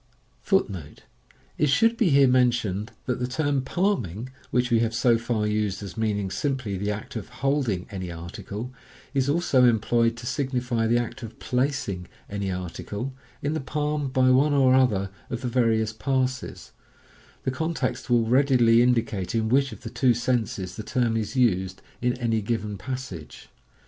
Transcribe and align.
* 0.21 0.43
Pass 0.43 0.49
i.— 0.53 0.57
Take 0.57 0.65
the 0.65 0.73
coin 0.73 0.73
in 0.73 0.73
the 0.73 0.79
right 0.79 0.83
hand, 0.83 0.95
between 0.95 1.13
the 1.35 1.61
second 1.61 1.61
and 1.61 1.63
* 1.63 1.63
It 1.63 1.69
should 1.69 1.97
be 1.97 2.09
here 2.09 2.27
mentioned 2.27 2.91
that 3.05 3.19
the 3.19 3.27
term 3.27 3.61
"palming," 3.61 4.29
which 4.49 4.71
we 4.71 4.79
have 4.79 4.95
so 4.95 5.17
far 5.19 5.45
used 5.45 5.83
as 5.83 5.95
meaning 5.95 6.31
simply 6.31 6.75
the 6.79 6.89
act 6.89 7.15
of 7.15 7.29
holding 7.29 7.85
any 7.91 8.11
article, 8.11 8.73
is 9.13 9.29
also 9.29 9.63
employed 9.65 10.17
to 10.17 10.25
signify 10.25 10.87
the 10.87 10.97
act 10.97 11.21
of 11.21 11.37
placing 11.37 12.07
any 12.27 12.49
article 12.49 13.13
in 13.43 13.53
the 13.53 13.59
palm 13.59 14.07
by 14.09 14.31
one 14.31 14.53
or 14.55 14.73
other 14.73 15.11
of 15.29 15.41
the 15.41 15.47
various 15.47 15.93
passes. 15.93 16.71
The 17.43 17.51
con 17.51 17.75
text 17.75 18.09
will 18.09 18.25
readily 18.25 18.81
indicate 18.81 19.35
in 19.35 19.49
which 19.49 19.71
of 19.71 19.81
the 19.81 19.91
two 19.91 20.15
senses 20.15 20.77
the 20.77 20.81
term 20.81 21.15
is 21.15 21.35
used 21.35 21.83
in 22.01 22.17
any 22.17 22.41
given 22.41 22.75
passage. 22.75 23.49